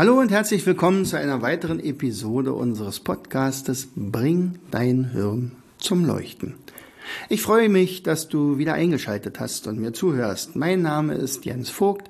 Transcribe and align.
Hallo 0.00 0.18
und 0.18 0.30
herzlich 0.30 0.64
willkommen 0.64 1.04
zu 1.04 1.18
einer 1.18 1.42
weiteren 1.42 1.78
Episode 1.78 2.54
unseres 2.54 3.00
Podcastes 3.00 3.88
Bring 3.94 4.58
dein 4.70 5.10
Hirn 5.10 5.52
zum 5.76 6.06
Leuchten. 6.06 6.54
Ich 7.28 7.42
freue 7.42 7.68
mich, 7.68 8.02
dass 8.02 8.26
du 8.26 8.56
wieder 8.56 8.72
eingeschaltet 8.72 9.40
hast 9.40 9.66
und 9.66 9.78
mir 9.78 9.92
zuhörst. 9.92 10.56
Mein 10.56 10.80
Name 10.80 11.16
ist 11.16 11.44
Jens 11.44 11.68
Vogt. 11.68 12.08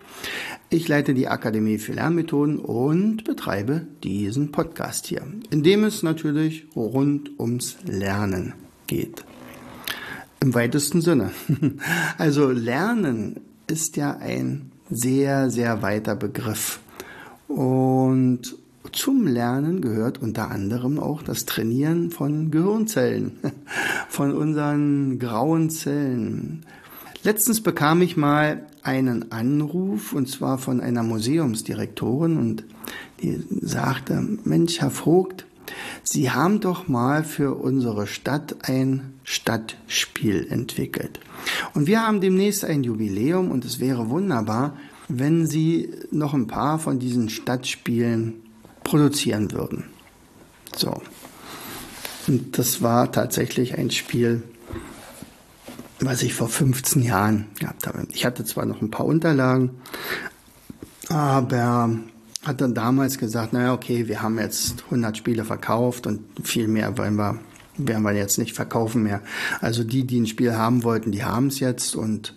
Ich 0.69 0.87
leite 0.87 1.15
die 1.15 1.27
Akademie 1.27 1.79
für 1.79 1.93
Lernmethoden 1.93 2.61
und 2.61 3.25
betreibe 3.25 3.89
diesen 4.05 4.53
Podcast 4.53 5.09
hier, 5.09 5.27
in 5.51 5.65
dem 5.65 5.83
es 5.83 6.05
natürlich 6.05 6.69
rund 6.77 7.41
ums 7.41 7.77
Lernen 7.85 8.55
geht. 8.87 9.25
Im 10.39 10.55
weitesten 10.55 11.01
Sinne. 11.01 11.33
Also 12.19 12.53
Lernen 12.53 13.41
ist 13.67 13.97
ja 13.97 14.17
ein 14.17 14.71
sehr, 14.89 15.51
sehr 15.51 15.83
weiter 15.83 16.15
Begriff. 16.15 16.79
Und 17.51 18.57
zum 18.93 19.27
Lernen 19.27 19.81
gehört 19.81 20.23
unter 20.23 20.53
anderem 20.53 21.01
auch 21.01 21.23
das 21.23 21.47
Trainieren 21.47 22.13
von 22.13 22.53
Gehirnzellen, 22.53 23.33
von 24.09 24.33
unseren 24.33 25.19
grauen 25.19 25.69
Zellen. 25.69 26.65
Letztens 27.25 27.61
bekam 27.61 28.03
ich 28.03 28.17
mal 28.17 28.67
einen 28.83 29.33
Anruf 29.33 30.13
und 30.13 30.29
zwar 30.29 30.59
von 30.59 30.81
einer 30.81 31.03
Museumsdirektorin 31.03 32.39
und 32.39 32.65
die 33.21 33.43
sagte, 33.61 34.25
Mensch, 34.45 34.81
Herr 34.81 34.91
Vogt, 34.91 35.45
Sie 36.05 36.31
haben 36.31 36.61
doch 36.61 36.87
mal 36.89 37.25
für 37.25 37.55
unsere 37.55 38.07
Stadt 38.07 38.69
ein 38.69 39.15
Stadtspiel 39.25 40.47
entwickelt. 40.51 41.21
Und 41.75 41.87
wir 41.87 42.07
haben 42.07 42.21
demnächst 42.21 42.65
ein 42.65 42.85
Jubiläum 42.85 43.51
und 43.51 43.65
es 43.65 43.81
wäre 43.81 44.09
wunderbar, 44.09 44.77
wenn 45.11 45.47
Sie 45.47 45.91
noch 46.11 46.35
ein 46.35 46.47
paar 46.47 46.79
von 46.79 46.99
diesen 46.99 47.29
Stadtspielen 47.31 48.35
produzieren 48.85 49.51
würden. 49.53 49.85
So. 50.77 51.03
Und 52.29 52.57
das 52.59 52.81
war 52.81 53.11
tatsächlich 53.11 53.77
ein 53.77 53.91
Spiel, 53.91 54.43
was 55.99 56.23
ich 56.23 56.35
vor 56.35 56.49
15 56.49 57.03
Jahren 57.03 57.47
gehabt 57.59 57.87
habe. 57.87 58.07
Ich 58.13 58.25
hatte 58.25 58.45
zwar 58.45 58.67
noch 58.67 58.81
ein 58.81 58.91
paar 58.91 59.07
Unterlagen, 59.07 59.71
aber 61.09 61.91
hat 62.45 62.61
dann 62.61 62.75
damals 62.75 63.19
gesagt, 63.19 63.53
naja, 63.53 63.75
okay, 63.75 64.07
wir 64.07 64.23
haben 64.23 64.39
jetzt 64.39 64.85
100 64.85 65.17
Spiele 65.17 65.45
verkauft 65.45 66.07
und 66.07 66.21
viel 66.43 66.69
mehr 66.69 66.97
wollen 66.97 67.17
wir, 67.17 67.39
werden 67.77 68.03
wir 68.03 68.13
jetzt 68.13 68.39
nicht 68.39 68.55
verkaufen 68.55 69.03
mehr. 69.03 69.21
Also 69.61 69.83
die, 69.83 70.07
die 70.07 70.21
ein 70.21 70.27
Spiel 70.27 70.55
haben 70.55 70.85
wollten, 70.85 71.11
die 71.11 71.25
haben 71.25 71.49
es 71.49 71.59
jetzt 71.59 71.97
und 71.97 72.35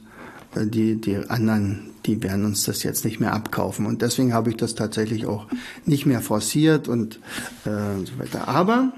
die, 0.56 0.96
die 1.00 1.18
anderen, 1.30 1.92
die 2.06 2.22
werden 2.24 2.46
uns 2.46 2.66
das 2.66 2.84
jetzt 2.84 3.06
nicht 3.06 3.20
mehr 3.20 3.34
abkaufen. 3.34 3.86
Und 3.86 4.02
deswegen 4.02 4.34
habe 4.34 4.50
ich 4.50 4.58
das 4.58 4.76
tatsächlich 4.76 5.26
auch 5.26 5.48
nicht 5.86 6.06
mehr 6.06 6.22
forciert 6.22 6.88
und 6.88 7.20
äh, 7.66 8.06
so 8.06 8.20
weiter. 8.20 8.48
Aber 8.48 8.94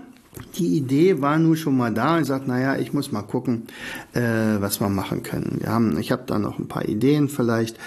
die 0.57 0.77
Idee 0.77 1.21
war 1.21 1.37
nun 1.39 1.55
schon 1.55 1.77
mal 1.77 1.93
da 1.93 2.17
und 2.17 2.25
sagt, 2.25 2.47
naja, 2.47 2.77
ich 2.77 2.93
muss 2.93 3.11
mal 3.11 3.21
gucken, 3.21 3.63
äh, 4.13 4.21
was 4.59 4.79
wir 4.79 4.89
machen 4.89 5.23
können. 5.23 5.57
Wir 5.61 5.69
haben, 5.69 5.97
ich 5.99 6.11
habe 6.11 6.23
da 6.25 6.39
noch 6.39 6.59
ein 6.59 6.67
paar 6.67 6.87
Ideen 6.87 7.29
vielleicht 7.29 7.77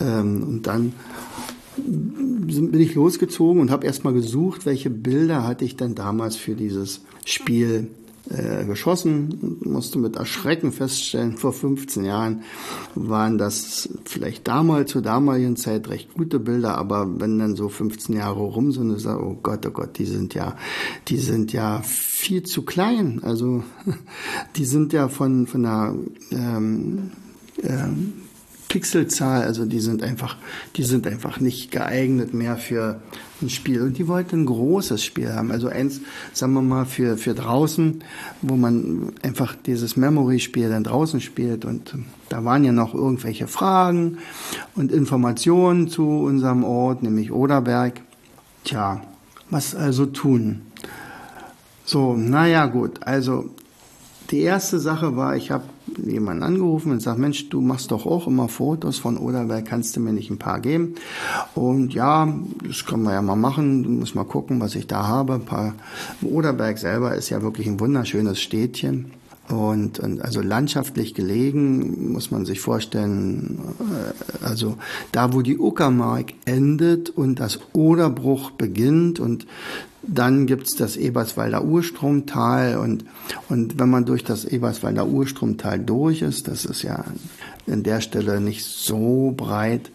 ähm, 0.00 0.42
und 0.42 0.66
dann 0.66 0.92
bin 1.76 2.80
ich 2.80 2.94
losgezogen 2.94 3.60
und 3.60 3.70
habe 3.70 3.86
erstmal 3.86 4.12
gesucht, 4.12 4.66
welche 4.66 4.90
Bilder 4.90 5.46
hatte 5.46 5.64
ich 5.64 5.76
denn 5.76 5.94
damals 5.94 6.36
für 6.36 6.54
dieses 6.54 7.02
Spiel 7.24 7.88
äh, 8.30 8.64
geschossen. 8.64 9.58
Musste 9.64 9.98
mit 9.98 10.16
Erschrecken 10.16 10.72
feststellen, 10.72 11.36
vor 11.36 11.52
15 11.52 12.04
Jahren 12.04 12.42
waren 12.94 13.38
das 13.38 13.88
vielleicht 14.04 14.48
damals 14.48 14.90
zur 14.90 15.02
damaligen 15.02 15.56
Zeit 15.56 15.88
recht 15.88 16.14
gute 16.14 16.38
Bilder, 16.38 16.76
aber 16.76 17.20
wenn 17.20 17.38
dann 17.38 17.56
so 17.56 17.68
15 17.68 18.16
Jahre 18.16 18.40
rum 18.40 18.72
sind, 18.72 18.90
ist 18.90 19.06
oh 19.06 19.38
Gott, 19.42 19.66
oh 19.66 19.70
Gott, 19.70 19.98
die 19.98 20.06
sind 20.06 20.34
ja, 20.34 20.56
die 21.08 21.18
sind 21.18 21.52
ja 21.52 21.82
viel 21.82 22.42
zu 22.42 22.62
klein. 22.62 23.20
Also 23.22 23.62
die 24.56 24.64
sind 24.64 24.92
ja 24.92 25.08
von 25.08 25.46
von 25.46 25.62
der 25.62 25.94
ähm, 26.30 27.10
ähm, 27.62 28.12
Pixelzahl, 28.68 29.42
also 29.42 29.64
die 29.64 29.80
sind 29.80 30.02
einfach, 30.02 30.36
die 30.76 30.82
sind 30.82 31.06
einfach 31.06 31.40
nicht 31.40 31.70
geeignet 31.70 32.34
mehr 32.34 32.56
für 32.56 33.00
ein 33.40 33.48
Spiel. 33.48 33.82
Und 33.82 33.96
die 33.96 34.08
wollten 34.08 34.42
ein 34.42 34.46
großes 34.46 35.02
Spiel 35.02 35.32
haben, 35.32 35.50
also 35.50 35.68
eins, 35.68 36.02
sagen 36.34 36.52
wir 36.52 36.62
mal, 36.62 36.84
für, 36.84 37.16
für 37.16 37.34
draußen, 37.34 38.04
wo 38.42 38.56
man 38.56 39.12
einfach 39.22 39.54
dieses 39.54 39.96
Memory-Spiel 39.96 40.68
dann 40.68 40.84
draußen 40.84 41.20
spielt. 41.20 41.64
Und 41.64 41.94
da 42.28 42.44
waren 42.44 42.62
ja 42.62 42.72
noch 42.72 42.94
irgendwelche 42.94 43.46
Fragen 43.46 44.18
und 44.74 44.92
Informationen 44.92 45.88
zu 45.88 46.06
unserem 46.06 46.62
Ort, 46.62 47.02
nämlich 47.02 47.32
Oderberg. 47.32 48.00
Tja, 48.64 49.02
was 49.48 49.74
also 49.74 50.04
tun? 50.04 50.62
So, 51.86 52.14
naja, 52.16 52.66
gut, 52.66 53.02
also 53.06 53.48
die 54.30 54.40
erste 54.40 54.78
Sache 54.78 55.16
war, 55.16 55.36
ich 55.36 55.50
habe 55.50 55.64
jemanden 56.04 56.42
angerufen 56.42 56.92
und 56.92 57.00
sagt, 57.00 57.18
Mensch, 57.18 57.48
du 57.48 57.60
machst 57.60 57.90
doch 57.90 58.06
auch 58.06 58.26
immer 58.26 58.48
Fotos 58.48 58.98
von 58.98 59.16
Oderberg, 59.16 59.64
kannst 59.64 59.96
du 59.96 60.00
mir 60.00 60.12
nicht 60.12 60.30
ein 60.30 60.38
paar 60.38 60.60
geben? 60.60 60.94
Und 61.54 61.94
ja, 61.94 62.32
das 62.66 62.84
können 62.84 63.02
wir 63.02 63.12
ja 63.12 63.22
mal 63.22 63.36
machen, 63.36 63.82
du 63.82 63.90
musst 63.90 64.14
mal 64.14 64.24
gucken, 64.24 64.60
was 64.60 64.74
ich 64.74 64.86
da 64.86 65.06
habe. 65.06 65.34
Ein 65.34 65.44
paar 65.44 65.74
Oderberg 66.22 66.78
selber 66.78 67.14
ist 67.14 67.30
ja 67.30 67.42
wirklich 67.42 67.66
ein 67.66 67.80
wunderschönes 67.80 68.40
Städtchen. 68.40 69.12
Und, 69.48 69.98
und 69.98 70.20
also 70.20 70.42
landschaftlich 70.42 71.14
gelegen, 71.14 72.12
muss 72.12 72.30
man 72.30 72.44
sich 72.44 72.60
vorstellen, 72.60 73.58
äh, 73.80 74.44
also 74.44 74.76
da, 75.10 75.32
wo 75.32 75.40
die 75.40 75.56
Uckermark 75.56 76.34
endet 76.44 77.08
und 77.08 77.40
das 77.40 77.58
Oderbruch 77.72 78.50
beginnt 78.50 79.20
und 79.20 79.46
dann 80.08 80.46
gibt's 80.46 80.74
das 80.74 80.96
Eberswalder 80.96 81.64
Urstromtal 81.64 82.78
und, 82.78 83.04
und 83.48 83.78
wenn 83.78 83.90
man 83.90 84.06
durch 84.06 84.24
das 84.24 84.44
Eberswalder 84.44 85.06
Urstromtal 85.06 85.78
durch 85.78 86.22
ist, 86.22 86.48
das 86.48 86.64
ist 86.64 86.82
ja 86.82 87.04
an 87.70 87.82
der 87.82 88.00
Stelle 88.00 88.40
nicht 88.40 88.64
so 88.64 89.32
breit, 89.36 89.90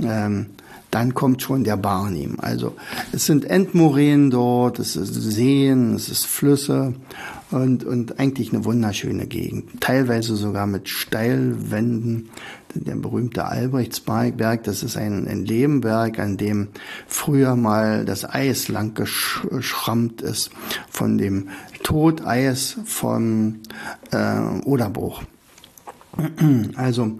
ähm, 0.00 0.46
dann 0.90 1.14
kommt 1.14 1.42
schon 1.42 1.64
der 1.64 1.76
Barnim. 1.76 2.36
Also 2.38 2.74
es 3.12 3.26
sind 3.26 3.44
Endmoränen 3.44 4.30
dort, 4.30 4.78
es 4.78 4.96
ist 4.96 5.14
Seen, 5.14 5.94
es 5.94 6.08
ist 6.08 6.26
Flüsse 6.26 6.94
und, 7.50 7.84
und 7.84 8.18
eigentlich 8.18 8.52
eine 8.52 8.64
wunderschöne 8.64 9.26
Gegend. 9.26 9.80
Teilweise 9.80 10.36
sogar 10.36 10.66
mit 10.66 10.88
Steilwänden. 10.88 12.28
Der 12.84 12.96
berühmte 12.96 13.46
Albrechtsberg, 13.46 14.64
das 14.64 14.82
ist 14.82 14.96
ein, 14.96 15.26
ein 15.26 15.44
Lehmberg, 15.44 16.18
an 16.18 16.36
dem 16.36 16.68
früher 17.06 17.56
mal 17.56 18.04
das 18.04 18.28
Eis 18.28 18.68
lang 18.68 18.94
geschrammt 18.94 20.22
ist 20.22 20.50
von 20.90 21.18
dem 21.18 21.48
Toteis 21.82 22.78
von 22.84 23.60
äh, 24.10 24.38
Oderbruch. 24.64 25.22
Also 26.76 27.16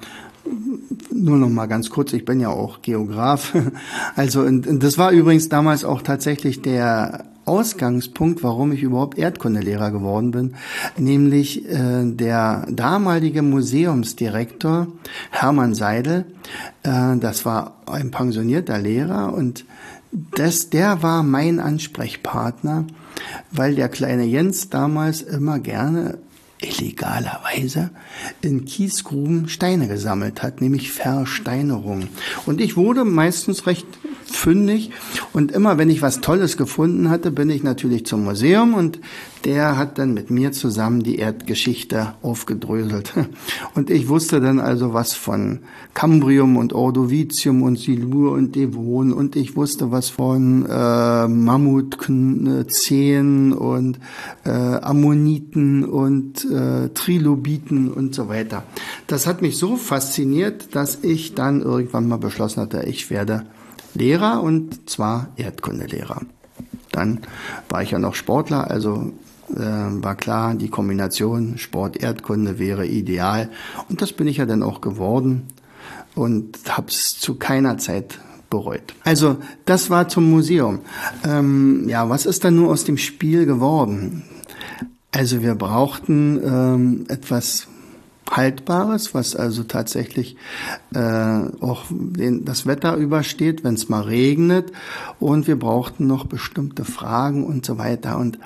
nur 1.12 1.36
noch 1.38 1.48
mal 1.48 1.66
ganz 1.66 1.90
kurz, 1.90 2.12
ich 2.12 2.24
bin 2.24 2.40
ja 2.40 2.48
auch 2.48 2.82
Geograf. 2.82 3.54
Also 4.16 4.42
und, 4.42 4.66
und 4.66 4.82
das 4.82 4.98
war 4.98 5.10
übrigens 5.10 5.48
damals 5.48 5.84
auch 5.84 6.02
tatsächlich 6.02 6.62
der 6.62 7.24
Ausgangspunkt, 7.46 8.42
warum 8.42 8.72
ich 8.72 8.82
überhaupt 8.82 9.16
Erdkundelehrer 9.16 9.90
geworden 9.90 10.32
bin, 10.32 10.54
nämlich 10.98 11.64
äh, 11.68 12.04
der 12.04 12.66
damalige 12.68 13.42
Museumsdirektor 13.42 14.88
Hermann 15.30 15.74
Seidel, 15.74 16.26
äh, 16.82 17.16
das 17.16 17.44
war 17.44 17.80
ein 17.86 18.10
pensionierter 18.10 18.78
Lehrer 18.78 19.32
und 19.32 19.64
das, 20.12 20.70
der 20.70 21.02
war 21.02 21.22
mein 21.22 21.60
Ansprechpartner, 21.60 22.86
weil 23.52 23.74
der 23.74 23.88
kleine 23.88 24.24
Jens 24.24 24.70
damals 24.70 25.22
immer 25.22 25.58
gerne 25.58 26.18
illegalerweise 26.60 27.90
in 28.40 28.64
Kiesgruben 28.64 29.48
Steine 29.48 29.88
gesammelt 29.88 30.42
hat, 30.42 30.60
nämlich 30.60 30.90
Versteinerung. 30.90 32.08
Und 32.46 32.60
ich 32.60 32.76
wurde 32.76 33.04
meistens 33.04 33.66
recht 33.66 33.86
fündig 34.36 34.90
Und 35.32 35.52
immer 35.52 35.78
wenn 35.78 35.88
ich 35.90 36.02
was 36.02 36.20
Tolles 36.20 36.56
gefunden 36.56 37.08
hatte, 37.10 37.30
bin 37.30 37.48
ich 37.50 37.62
natürlich 37.62 38.04
zum 38.06 38.24
Museum 38.24 38.74
und 38.74 38.98
der 39.44 39.78
hat 39.78 39.98
dann 39.98 40.12
mit 40.12 40.28
mir 40.30 40.50
zusammen 40.52 41.04
die 41.04 41.16
Erdgeschichte 41.16 42.14
aufgedröselt. 42.20 43.14
Und 43.74 43.90
ich 43.90 44.08
wusste 44.08 44.40
dann 44.40 44.58
also 44.58 44.92
was 44.92 45.14
von 45.14 45.60
Cambrium 45.94 46.56
und 46.56 46.72
Ordovicium 46.72 47.62
und 47.62 47.78
Silur 47.78 48.32
und 48.32 48.56
Devon 48.56 49.12
und 49.12 49.36
ich 49.36 49.54
wusste 49.54 49.92
was 49.92 50.08
von 50.08 50.66
äh, 50.66 51.28
Mammutzehen 51.28 53.52
und 53.52 54.00
äh, 54.44 54.50
Ammoniten 54.50 55.84
und 55.84 56.44
äh, 56.50 56.88
Trilobiten 56.90 57.92
und 57.92 58.14
so 58.14 58.28
weiter. 58.28 58.62
Das 59.06 59.26
hat 59.26 59.42
mich 59.42 59.58
so 59.58 59.76
fasziniert, 59.76 60.74
dass 60.74 60.98
ich 61.02 61.34
dann 61.34 61.60
irgendwann 61.62 62.08
mal 62.08 62.18
beschlossen 62.18 62.62
hatte, 62.62 62.84
ich 62.86 63.10
werde 63.10 63.44
Lehrer 63.96 64.42
und 64.42 64.88
zwar 64.88 65.28
Erdkundelehrer. 65.36 66.22
Dann 66.92 67.20
war 67.68 67.82
ich 67.82 67.90
ja 67.90 67.98
noch 67.98 68.14
Sportler, 68.14 68.70
also 68.70 69.12
äh, 69.50 69.58
war 69.58 70.14
klar, 70.14 70.54
die 70.54 70.68
Kombination 70.68 71.58
Sport-Erdkunde 71.58 72.58
wäre 72.58 72.86
ideal. 72.86 73.50
Und 73.88 74.02
das 74.02 74.12
bin 74.12 74.26
ich 74.26 74.38
ja 74.38 74.46
dann 74.46 74.62
auch 74.62 74.80
geworden 74.80 75.48
und 76.14 76.58
habe 76.68 76.88
es 76.88 77.18
zu 77.18 77.34
keiner 77.34 77.78
Zeit 77.78 78.18
bereut. 78.50 78.94
Also 79.04 79.36
das 79.64 79.90
war 79.90 80.08
zum 80.08 80.30
Museum. 80.30 80.80
Ähm, 81.24 81.88
ja, 81.88 82.08
was 82.08 82.26
ist 82.26 82.44
dann 82.44 82.56
nur 82.56 82.70
aus 82.70 82.84
dem 82.84 82.98
Spiel 82.98 83.46
geworden? 83.46 84.22
Also 85.12 85.42
wir 85.42 85.54
brauchten 85.54 86.40
ähm, 86.44 87.04
etwas 87.08 87.68
Haltbares, 88.30 89.14
was 89.14 89.36
also 89.36 89.62
tatsächlich 89.62 90.36
äh, 90.94 90.98
auch 91.60 91.84
den, 91.90 92.44
das 92.44 92.66
Wetter 92.66 92.96
übersteht, 92.96 93.64
wenn 93.64 93.74
es 93.74 93.88
mal 93.88 94.02
regnet. 94.02 94.72
Und 95.20 95.46
wir 95.46 95.58
brauchten 95.58 96.06
noch 96.06 96.26
bestimmte 96.26 96.84
Fragen 96.84 97.44
und 97.44 97.64
so 97.64 97.78
weiter. 97.78 98.18
Und 98.18 98.38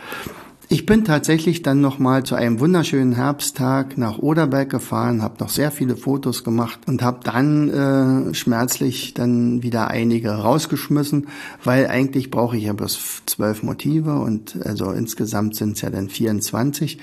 ich 0.73 0.87
bin 0.87 1.05
tatsächlich 1.05 1.63
dann 1.63 1.81
noch 1.81 1.99
mal 1.99 2.23
zu 2.23 2.37
einem 2.37 2.61
wunderschönen 2.61 3.13
Herbsttag 3.13 3.99
nach 3.99 4.19
Oderberg 4.19 4.71
gefahren, 4.71 5.21
habe 5.21 5.35
noch 5.41 5.49
sehr 5.49 5.73
viele 5.73 5.97
Fotos 5.97 6.45
gemacht 6.45 6.79
und 6.87 7.03
habe 7.03 7.19
dann 7.25 8.31
äh, 8.31 8.35
schmerzlich 8.35 9.13
dann 9.13 9.65
wieder 9.65 9.89
einige 9.89 10.31
rausgeschmissen, 10.31 11.27
weil 11.65 11.89
eigentlich 11.89 12.31
brauche 12.31 12.57
ich 12.57 12.65
ja 12.65 12.73
bloß 12.73 13.23
zwölf 13.27 13.65
Motive 13.65 14.21
und 14.21 14.65
also 14.65 14.93
insgesamt 14.93 15.57
sind 15.57 15.73
es 15.73 15.81
ja 15.81 15.91
dann 15.91 16.09
24. 16.09 16.99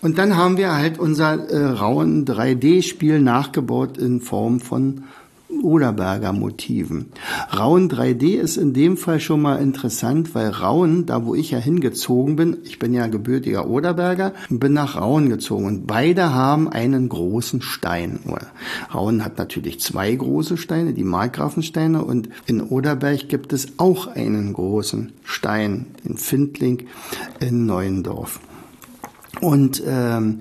Und 0.00 0.16
dann 0.16 0.38
haben 0.38 0.56
wir 0.56 0.72
halt 0.72 0.98
unser 0.98 1.46
äh, 1.50 1.66
rauen 1.66 2.24
3D-Spiel 2.24 3.20
nachgebaut 3.20 3.98
in 3.98 4.22
Form 4.22 4.60
von 4.60 5.04
Oderberger 5.62 6.32
Motiven. 6.32 7.06
Rauen 7.56 7.90
3D 7.90 8.36
ist 8.36 8.56
in 8.56 8.72
dem 8.72 8.96
Fall 8.96 9.20
schon 9.20 9.42
mal 9.42 9.56
interessant, 9.56 10.34
weil 10.34 10.48
Rauen, 10.48 11.06
da 11.06 11.24
wo 11.24 11.34
ich 11.34 11.50
ja 11.50 11.58
hingezogen 11.58 12.36
bin, 12.36 12.58
ich 12.64 12.78
bin 12.78 12.94
ja 12.94 13.06
gebürtiger 13.06 13.68
Oderberger, 13.68 14.32
bin 14.48 14.72
nach 14.72 14.96
Rauen 14.96 15.28
gezogen 15.28 15.66
und 15.66 15.86
beide 15.86 16.32
haben 16.32 16.68
einen 16.68 17.08
großen 17.08 17.62
Stein. 17.62 18.20
Rauen 18.94 19.24
hat 19.24 19.38
natürlich 19.38 19.80
zwei 19.80 20.14
große 20.14 20.56
Steine, 20.56 20.92
die 20.92 21.04
Markgrafensteine 21.04 22.04
und 22.04 22.28
in 22.46 22.60
Oderberg 22.60 23.28
gibt 23.28 23.52
es 23.52 23.78
auch 23.78 24.06
einen 24.06 24.52
großen 24.52 25.12
Stein, 25.24 25.86
den 26.04 26.16
Findling 26.16 26.86
in 27.40 27.66
Neuendorf. 27.66 28.40
Und 29.40 29.82
ähm, 29.86 30.40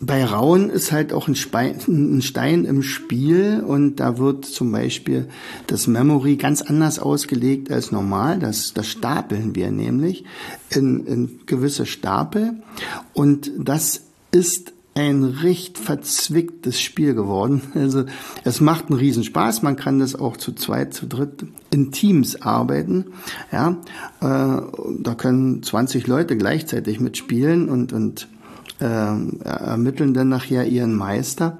bei 0.00 0.24
Rauen 0.24 0.70
ist 0.70 0.92
halt 0.92 1.12
auch 1.12 1.28
ein, 1.28 1.36
Spein, 1.36 1.76
ein, 1.86 2.22
Stein 2.22 2.64
im 2.64 2.82
Spiel 2.82 3.62
und 3.66 3.96
da 3.96 4.18
wird 4.18 4.44
zum 4.44 4.72
Beispiel 4.72 5.28
das 5.66 5.86
Memory 5.86 6.36
ganz 6.36 6.62
anders 6.62 6.98
ausgelegt 6.98 7.70
als 7.70 7.92
normal. 7.92 8.38
Das, 8.38 8.74
das 8.74 8.88
stapeln 8.88 9.54
wir 9.54 9.70
nämlich 9.70 10.24
in, 10.70 11.06
in 11.06 11.40
gewisse 11.46 11.86
Stapel 11.86 12.54
und 13.12 13.52
das 13.58 14.02
ist 14.32 14.72
ein 14.96 15.24
recht 15.24 15.78
verzwicktes 15.78 16.80
Spiel 16.80 17.14
geworden. 17.14 17.62
Also 17.74 18.04
es 18.44 18.60
macht 18.60 18.88
einen 18.88 18.98
Riesenspaß. 18.98 19.62
Man 19.62 19.76
kann 19.76 19.98
das 19.98 20.14
auch 20.14 20.36
zu 20.36 20.52
zweit, 20.52 20.94
zu 20.94 21.06
dritt 21.06 21.44
in 21.70 21.90
Teams 21.90 22.40
arbeiten. 22.42 23.06
Ja, 23.52 23.76
äh, 24.20 24.62
da 25.00 25.14
können 25.16 25.62
20 25.62 26.06
Leute 26.06 26.36
gleichzeitig 26.36 27.00
mitspielen 27.00 27.68
und 27.68 27.92
und 27.92 28.28
äh, 28.80 28.84
ermitteln 29.44 30.14
dann 30.14 30.28
nachher 30.28 30.66
ihren 30.66 30.94
Meister. 30.94 31.58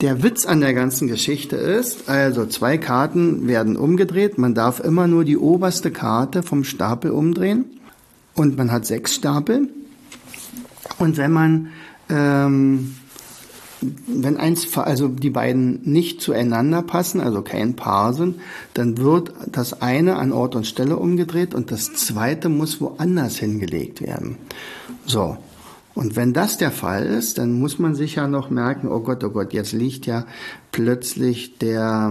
Der 0.00 0.22
Witz 0.22 0.46
an 0.46 0.60
der 0.60 0.74
ganzen 0.74 1.08
Geschichte 1.08 1.56
ist, 1.56 2.08
also 2.08 2.46
zwei 2.46 2.78
Karten 2.78 3.46
werden 3.48 3.76
umgedreht, 3.76 4.38
man 4.38 4.54
darf 4.54 4.80
immer 4.80 5.06
nur 5.06 5.24
die 5.24 5.38
oberste 5.38 5.90
Karte 5.90 6.42
vom 6.42 6.64
Stapel 6.64 7.10
umdrehen 7.10 7.64
und 8.34 8.56
man 8.56 8.70
hat 8.70 8.86
sechs 8.86 9.14
Stapel. 9.14 9.68
Und 10.98 11.16
wenn 11.16 11.32
man 11.32 11.68
ähm, 12.10 12.94
wenn 13.80 14.36
eins, 14.36 14.76
also 14.76 15.08
die 15.08 15.30
beiden 15.30 15.80
nicht 15.84 16.20
zueinander 16.20 16.82
passen, 16.82 17.20
also 17.20 17.42
kein 17.42 17.76
Paar 17.76 18.12
sind, 18.12 18.36
dann 18.74 18.98
wird 18.98 19.32
das 19.50 19.80
eine 19.80 20.16
an 20.16 20.32
Ort 20.32 20.54
und 20.54 20.66
Stelle 20.66 20.96
umgedreht 20.96 21.54
und 21.54 21.70
das 21.70 21.92
zweite 21.94 22.48
muss 22.48 22.80
woanders 22.80 23.36
hingelegt 23.36 24.02
werden. 24.02 24.36
So. 25.06 25.38
Und 26.00 26.16
wenn 26.16 26.32
das 26.32 26.56
der 26.56 26.70
Fall 26.70 27.04
ist, 27.04 27.36
dann 27.36 27.60
muss 27.60 27.78
man 27.78 27.94
sich 27.94 28.14
ja 28.14 28.26
noch 28.26 28.48
merken, 28.48 28.88
oh 28.88 29.00
Gott, 29.00 29.22
oh 29.22 29.28
Gott, 29.28 29.52
jetzt 29.52 29.72
liegt 29.72 30.06
ja 30.06 30.24
plötzlich 30.72 31.58
der 31.58 32.10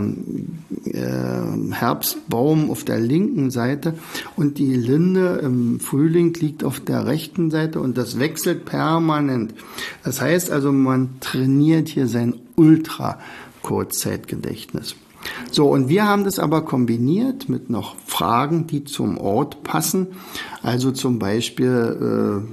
äh, 0.85 1.71
Herbstbaum 1.71 2.69
auf 2.69 2.83
der 2.83 2.99
linken 2.99 3.49
Seite 3.49 3.95
und 4.35 4.59
die 4.59 4.75
Linde 4.75 5.39
im 5.41 5.79
Frühling 5.79 6.35
liegt 6.35 6.63
auf 6.63 6.79
der 6.79 7.07
rechten 7.07 7.49
Seite 7.49 7.79
und 7.79 7.97
das 7.97 8.19
wechselt 8.19 8.65
permanent. 8.65 9.55
Das 10.03 10.21
heißt 10.21 10.51
also, 10.51 10.71
man 10.71 11.19
trainiert 11.19 11.87
hier 11.87 12.05
sein 12.05 12.35
Ultra-Kurzzeitgedächtnis. 12.57 14.95
So, 15.49 15.67
und 15.67 15.89
wir 15.89 16.07
haben 16.07 16.25
das 16.25 16.37
aber 16.37 16.63
kombiniert 16.63 17.49
mit 17.49 17.71
noch 17.71 17.95
Fragen, 18.05 18.67
die 18.67 18.83
zum 18.83 19.17
Ort 19.17 19.63
passen. 19.63 20.09
Also 20.61 20.91
zum 20.91 21.17
Beispiel, 21.17 22.43
äh, 22.45 22.49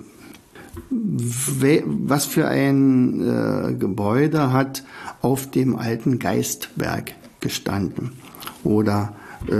was 0.90 2.26
für 2.26 2.48
ein 2.48 3.20
äh, 3.20 3.74
Gebäude 3.74 4.52
hat 4.52 4.84
auf 5.22 5.50
dem 5.50 5.76
alten 5.76 6.18
Geistberg 6.18 7.14
gestanden? 7.40 8.12
Oder 8.64 9.14
äh, 9.48 9.54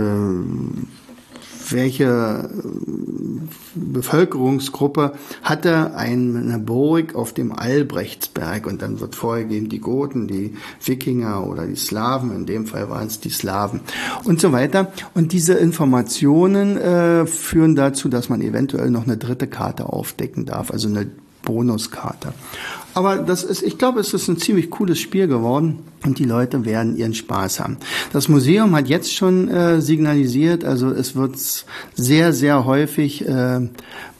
welche 1.71 2.05
äh, 2.05 2.47
Bevölkerungsgruppe 3.75 5.13
hatte 5.43 5.95
eine 5.95 6.59
Burg 6.59 7.15
auf 7.15 7.33
dem 7.33 7.51
Albrechtsberg 7.51 8.67
und 8.67 8.81
dann 8.81 8.99
wird 8.99 9.15
vorgegeben 9.15 9.69
die 9.69 9.79
Goten, 9.79 10.27
die 10.27 10.55
Wikinger 10.83 11.47
oder 11.47 11.65
die 11.65 11.75
Slawen, 11.75 12.31
in 12.35 12.45
dem 12.45 12.67
Fall 12.67 12.89
waren 12.89 13.07
es 13.07 13.19
die 13.19 13.29
Slawen 13.29 13.81
und 14.23 14.41
so 14.41 14.51
weiter. 14.51 14.91
Und 15.13 15.31
diese 15.31 15.53
Informationen 15.53 16.77
äh, 16.77 17.25
führen 17.25 17.75
dazu, 17.75 18.09
dass 18.09 18.29
man 18.29 18.41
eventuell 18.41 18.89
noch 18.89 19.03
eine 19.03 19.17
dritte 19.17 19.47
Karte 19.47 19.87
aufdecken 19.87 20.45
darf, 20.45 20.71
also 20.71 20.87
eine 20.87 21.07
Bonuskarte. 21.43 22.33
Aber 22.97 23.17
das 23.17 23.43
ist, 23.43 23.61
ich 23.61 23.77
glaube, 23.77 23.99
es 23.99 24.11
ist 24.15 24.27
ein 24.27 24.37
ziemlich 24.39 24.71
cooles 24.71 24.97
Spiel 24.97 25.27
geworden 25.27 25.83
und 26.03 26.17
die 26.17 26.23
Leute 26.23 26.65
werden 26.65 26.97
ihren 26.97 27.13
Spaß 27.13 27.59
haben. 27.59 27.77
Das 28.11 28.27
Museum 28.27 28.75
hat 28.75 28.87
jetzt 28.87 29.13
schon 29.13 29.49
äh, 29.49 29.81
signalisiert, 29.81 30.65
also 30.65 30.89
es 30.89 31.15
wird 31.15 31.35
sehr, 31.93 32.33
sehr 32.33 32.65
häufig 32.65 33.27
äh, 33.27 33.69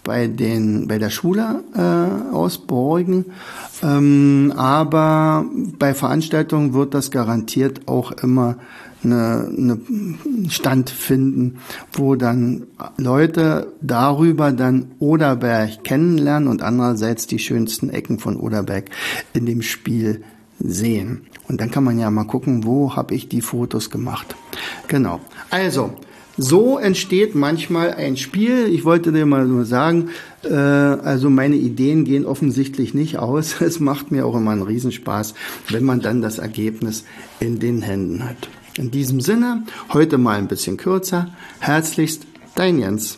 bei 0.03 0.27
den 0.27 0.88
bei 0.88 1.00
der 1.00 1.10
Schule 1.10 1.63
äh, 1.75 2.36
ausborgen, 2.36 3.25
ähm, 3.81 4.53
aber 4.55 5.46
bei 5.79 5.96
Veranstaltungen 5.96 6.75
wird 6.75 6.93
das 6.93 7.10
garantiert 7.10 7.88
auch 7.88 8.12
immer 8.12 8.57
eine, 9.11 9.49
eine 9.57 10.49
Stand 10.49 10.89
finden, 10.89 11.57
wo 11.93 12.15
dann 12.15 12.67
Leute 12.97 13.73
darüber 13.81 14.51
dann 14.51 14.91
Oderberg 14.99 15.83
kennenlernen 15.83 16.47
und 16.47 16.61
andererseits 16.61 17.27
die 17.27 17.39
schönsten 17.39 17.89
Ecken 17.89 18.19
von 18.19 18.37
Oderberg 18.37 18.89
in 19.33 19.45
dem 19.45 19.61
Spiel 19.61 20.23
sehen. 20.59 21.21
Und 21.47 21.61
dann 21.61 21.71
kann 21.71 21.83
man 21.83 21.99
ja 21.99 22.09
mal 22.11 22.25
gucken, 22.25 22.65
wo 22.65 22.95
habe 22.95 23.15
ich 23.15 23.29
die 23.29 23.41
Fotos 23.41 23.89
gemacht. 23.89 24.35
Genau. 24.87 25.21
Also, 25.49 25.93
so 26.37 26.77
entsteht 26.77 27.33
manchmal 27.33 27.93
ein 27.95 28.15
Spiel. 28.15 28.67
Ich 28.67 28.85
wollte 28.85 29.11
dir 29.11 29.25
mal 29.25 29.47
nur 29.47 29.65
sagen, 29.65 30.09
äh, 30.43 30.53
also 30.53 31.31
meine 31.31 31.55
Ideen 31.55 32.05
gehen 32.05 32.25
offensichtlich 32.25 32.93
nicht 32.93 33.17
aus. 33.17 33.59
Es 33.67 33.79
macht 33.79 34.11
mir 34.11 34.25
auch 34.25 34.35
immer 34.35 34.51
einen 34.51 34.61
Riesenspaß, 34.61 35.33
wenn 35.69 35.83
man 35.83 35.99
dann 35.99 36.21
das 36.21 36.37
Ergebnis 36.37 37.05
in 37.39 37.59
den 37.59 37.81
Händen 37.81 38.23
hat. 38.23 38.49
In 38.77 38.91
diesem 38.91 39.22
Sinne, 39.22 39.63
heute 39.91 40.19
mal 40.19 40.38
ein 40.38 40.48
bisschen 40.48 40.77
kürzer. 40.77 41.29
Herzlichst, 41.60 42.27
dein 42.53 42.77
Jens. 42.77 43.17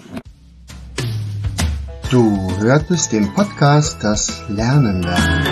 Du 2.09 2.49
hörtest 2.59 3.11
den 3.11 3.33
Podcast 3.33 3.97
Das 4.01 4.41
Lernen 4.47 5.03
lernen. 5.03 5.43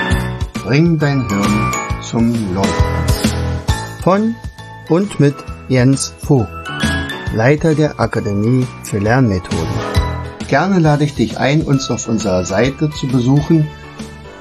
Bring 0.63 0.97
dein 0.97 1.27
Hirn 1.27 1.71
zum 2.01 2.55
Laufen. 2.55 2.71
Von 4.01 4.35
und 4.87 5.19
mit 5.19 5.35
Jens 5.67 6.13
Vogt. 6.19 6.47
Leiter 7.35 7.75
der 7.75 7.99
Akademie 7.99 8.65
für 8.83 8.99
Lernmethoden. 8.99 9.67
Gerne 10.47 10.79
lade 10.79 11.03
ich 11.03 11.15
dich 11.15 11.37
ein, 11.37 11.63
uns 11.63 11.91
auf 11.91 12.07
unserer 12.07 12.45
Seite 12.45 12.89
zu 12.91 13.07
besuchen. 13.07 13.67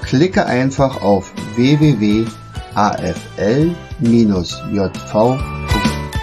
Klicke 0.02 0.46
einfach 0.46 1.02
auf 1.02 1.32